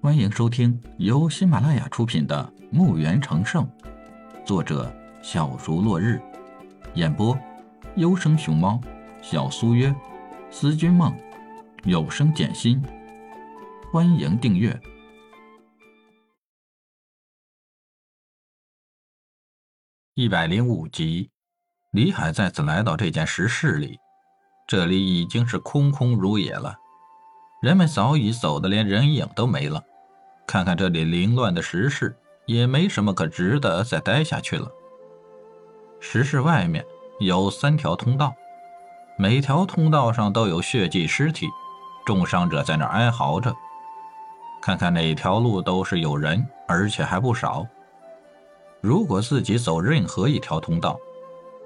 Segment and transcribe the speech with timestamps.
[0.00, 3.66] 欢迎收听由喜马拉雅出品的《墓园成圣》，
[4.46, 4.94] 作者
[5.24, 6.22] 小竹落日，
[6.94, 7.36] 演播
[7.96, 8.80] 优生熊猫、
[9.20, 9.92] 小苏约、
[10.52, 11.12] 思君梦、
[11.82, 12.80] 有声简心。
[13.92, 14.80] 欢迎订阅
[20.14, 21.28] 一百零五集。
[21.90, 23.98] 李海再次来到这间石室里，
[24.68, 26.76] 这里已经是空空如也了。
[27.60, 29.82] 人们早已走得连人影都没了，
[30.46, 34.70] 看看这里凌乱的石室，也没什么可值得再待下去了。
[35.98, 36.84] 石室外面
[37.18, 38.32] 有三条通道，
[39.16, 41.48] 每条通道上都有血迹尸体，
[42.06, 43.52] 重伤者在那哀嚎着。
[44.62, 47.66] 看看哪条路都是有人，而且还不少。
[48.80, 50.96] 如果自己走任何一条通道，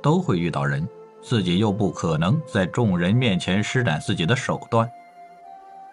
[0.00, 0.88] 都会遇到人，
[1.20, 4.88] 自己又不可能在众人面前施展自己的手段。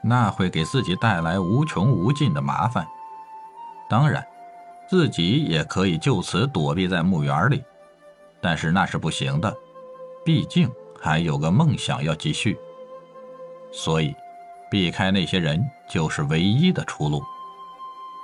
[0.02, 2.88] 那会给自己带来无穷无尽的麻烦。
[3.90, 4.26] 当然，
[4.88, 7.64] 自己也可以就此躲避在墓园里，
[8.42, 9.54] 但是那是不行的，
[10.24, 10.70] 毕竟
[11.02, 12.58] 还有个梦想要继续。
[13.72, 14.16] 所以，
[14.70, 17.22] 避开那些人就是唯一的出路。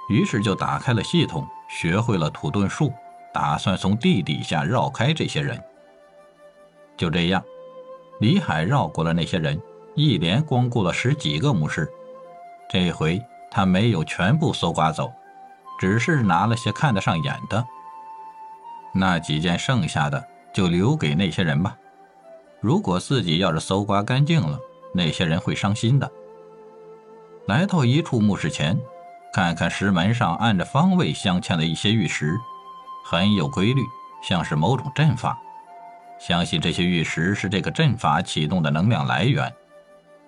[0.10, 2.94] 于是就打开了系统，学会了土遁术，
[3.34, 5.62] 打算从地底下绕开这些人。
[6.98, 7.44] 就这样，
[8.20, 9.60] 李海绕过了那些人。
[9.96, 11.92] 一连光顾了十几个墓室，
[12.70, 15.12] 这回他没有全部搜刮走，
[15.80, 17.66] 只是拿了些看得上眼的。
[18.94, 21.78] 那几件剩下的就留给那些人吧。
[22.60, 24.58] 如果自己要是搜刮干净了，
[24.94, 26.10] 那些人会伤心的。
[27.48, 28.80] 来到一处墓室前，
[29.34, 32.36] 看看石门上按着方位镶嵌的一些玉石，
[33.06, 33.82] 很有规律，
[34.24, 35.38] 像是某种阵法。
[36.20, 39.54] 相信这些玉石是这个阵法启动的能量来源。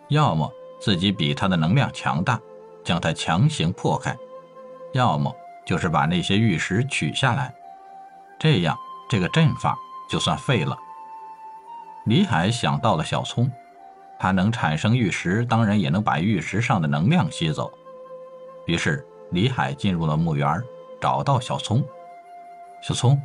[0.10, 2.40] 要么自己比他的能量强大，
[2.84, 4.14] 将他强行破开；
[4.94, 7.54] 要么就是把那些玉石取下来，
[8.40, 8.78] 这样
[9.10, 9.78] 这个阵法
[10.10, 10.78] 就算废了。
[12.06, 13.52] 李海想到了小葱，
[14.20, 17.72] 他能产生玉石，当然也能把玉石上的能量吸走。
[18.68, 20.62] 于是李海进入了墓园，
[21.02, 21.84] 找到小葱。
[22.82, 23.20] 小葱，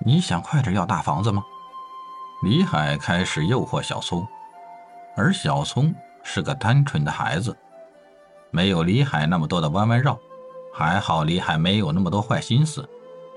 [0.00, 1.42] 你想快点要大房子吗？
[2.42, 4.28] 李海开始诱惑小葱。
[5.16, 7.56] 而小聪是个单纯的孩子，
[8.50, 10.18] 没有李海那么多的弯弯绕，
[10.72, 12.88] 还好李海没有那么多坏心思，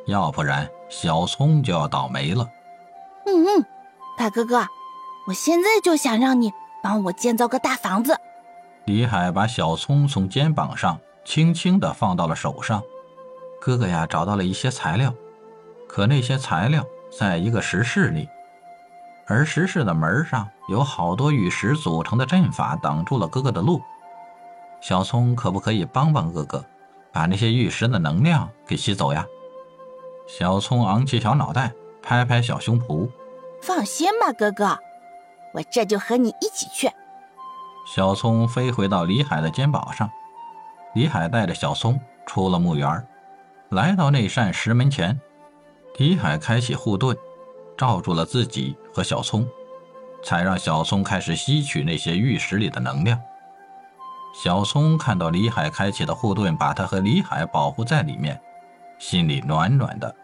[0.06, 2.48] 要不然小聪就要倒霉了。
[3.26, 3.66] 嗯嗯，
[4.18, 4.66] 大哥哥，
[5.28, 6.52] 我现在就想让你
[6.84, 8.16] 帮我建造个大房子。
[8.86, 12.82] 李海把小聪从肩膀上轻轻地放到了手上。
[13.59, 15.14] 哥哥呀，找到了一些材料，
[15.88, 16.84] 可那些材料
[17.16, 18.28] 在一个石室里。
[19.31, 23.81] 而石室的门上有好多玉石组成的阵法，挡住了哥哥的路。
[24.81, 26.66] 小聪可不可以帮帮哥哥，
[27.14, 29.25] 把那些玉石的能量给吸走呀？
[30.28, 31.72] 小聪昂起小脑袋，
[32.02, 33.09] 拍拍小胸脯
[33.64, 34.78] ：“放心吧，哥哥，
[35.53, 36.91] 我这就和你一起去。”
[37.88, 40.09] 小聪飞回到李海的肩膀上。
[40.94, 43.08] 李海带着小聪出了墓园，
[43.70, 45.18] 来到那扇石门前。
[45.96, 47.16] 李海开启护盾。
[47.78, 49.47] 罩住了自己和小葱，
[50.24, 53.19] 才让小葱开始吸取那些玉石里的能量。
[54.34, 58.40] 小葱看到李海开启的护盾，把他和李海保护在里面，
[58.97, 60.16] 心里暖暖的，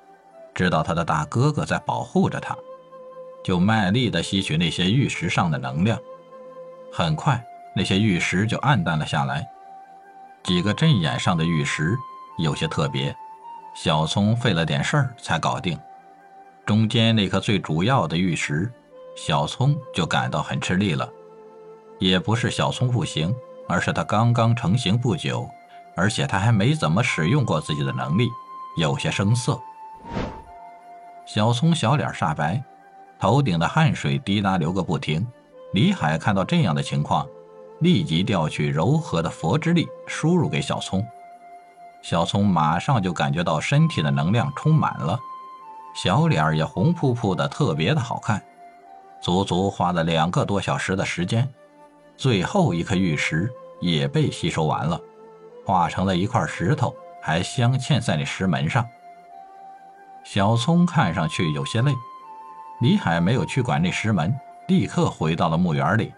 [0.53, 2.55] 知道他的大哥哥在保护着他，
[3.43, 5.99] 就卖力的吸取那些玉石上的能量。
[6.91, 7.45] 很快，
[7.75, 9.45] 那些玉石就暗淡了下来。
[10.43, 11.97] 几个阵眼上的玉石
[12.37, 13.13] 有些特别，
[13.75, 15.77] 小葱费了点事儿才搞定。
[16.67, 18.69] 中间那颗最主要的玉石，
[19.15, 21.09] 小葱就感到很吃力了。
[21.97, 23.33] 也不是小葱不行，
[23.69, 25.49] 而是他刚刚成型不久，
[25.95, 28.27] 而且他还没怎么使用过自己的能力，
[28.75, 29.57] 有些生涩。
[31.25, 32.61] 小聪小脸煞白，
[33.17, 35.25] 头顶的汗水滴答流个不停。
[35.71, 37.25] 李海看到这样的情况，
[37.79, 41.07] 立即调取柔和的佛之力输入给小聪，
[42.01, 45.17] 小聪马上就感觉到身体的能量充满了。
[45.97, 48.39] 小脸也红扑扑的，特别的好看。
[49.19, 51.51] 足足花了两个多小时的时间，
[52.15, 53.51] 最后一颗玉石
[53.81, 55.01] 也被吸收完了，
[55.65, 58.87] 化成了一块石头，还镶嵌在那石门上。
[60.23, 61.91] 小聪看上去有些累，
[62.79, 66.13] 李海没有去管那石门，立刻回到了墓园里，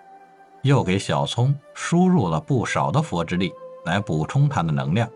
[0.61, 3.53] 又给小聪输入了不少的佛之力
[3.85, 5.07] 来补充他的能量。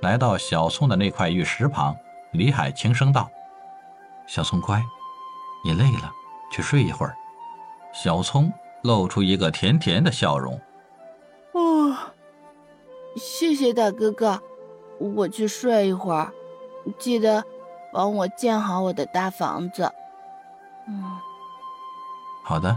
[0.00, 1.94] 来到小聪的那块玉石旁，
[2.32, 3.28] 李海轻声道。
[4.28, 4.84] 小葱乖，
[5.64, 6.12] 你累了，
[6.52, 7.16] 去睡一会儿。
[7.94, 8.52] 小葱
[8.82, 10.60] 露出一个甜甜的笑容。
[11.52, 11.96] 哦，
[13.16, 14.40] 谢谢大哥哥，
[14.98, 16.30] 我去睡一会儿，
[16.98, 17.42] 记得
[17.90, 19.90] 帮我建好我的大房子。
[20.86, 21.18] 嗯，
[22.44, 22.76] 好的，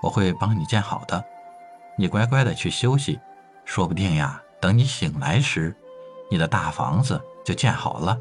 [0.00, 1.22] 我会帮你建好的。
[1.96, 3.20] 你乖乖的去休息，
[3.64, 5.76] 说不定呀，等你醒来时，
[6.30, 8.16] 你的大房子就建好了。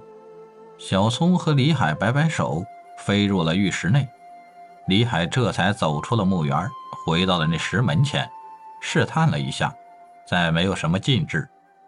[0.81, 2.65] 小聪和李海摆摆手，
[2.97, 4.09] 飞入了浴室内。
[4.87, 6.67] 李海这才走出了墓园，
[7.05, 8.27] 回到了那石门前，
[8.81, 9.71] 试探了一下，
[10.27, 11.47] 再没有什么禁制，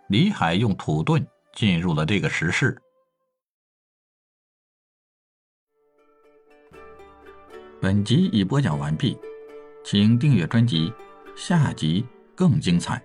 [0.10, 2.80] 李海用土遁进入了这个石室。
[7.82, 9.18] 本集已播讲完毕，
[9.84, 10.94] 请订阅专辑，
[11.36, 12.06] 下集
[12.36, 13.04] 更精彩。